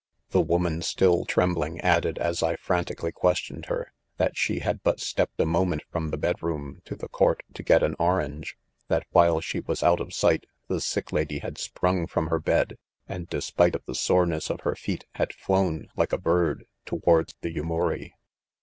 "The 0.31 0.41
woman, 0.41 0.81
still 0.81 1.25
trembling, 1.25 1.79
added, 1.81 2.17
as 2.17 2.41
I 2.41 2.55
frantically 2.55 3.11
questioned 3.11 3.67
her, 3.67 3.93
that 4.17 4.35
she 4.35 4.57
had 4.61 4.81
but 4.81 4.99
stepped 4.99 5.39
a 5.39 5.45
moment 5.45 5.83
from 5.91 6.09
the 6.09 6.17
bed 6.17 6.37
iQom 6.37 6.83
to 6.85 6.95
the 6.95 7.07
court 7.07 7.43
to 7.53 7.61
get 7.61 7.83
an 7.83 7.95
orange— 7.99 8.57
that 8.89 9.05
while 9.11 9.41
she 9.41 9.59
was 9.59 9.83
out 9.83 9.99
erf 9.99 10.11
'sight, 10.11 10.47
the 10.67 10.81
sick 10.81 11.11
lady 11.11 11.37
had 11.37 11.59
sprung 11.59 12.07
from' 12.07 12.29
her 12.29 12.39
bed, 12.39 12.79
and 13.07 13.29
despite 13.29 13.75
of 13.75 13.85
the 13.85 13.93
soreness 13.93 14.49
of 14.49 14.61
her 14.61 14.73
feet, 14.73 15.05
had 15.13 15.33
flown, 15.35 15.87
like 15.95 16.13
'a 16.13 16.17
bird, 16.17 16.65
towards 16.87 17.35
the 17.41 17.53
Yumu 17.53 17.87
ri. 17.89 18.15